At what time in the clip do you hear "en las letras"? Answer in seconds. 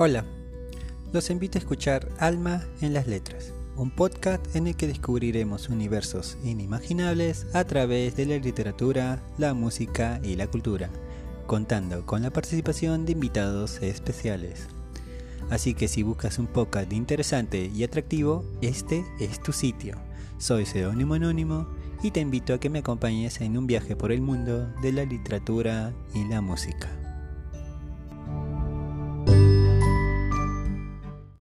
2.80-3.52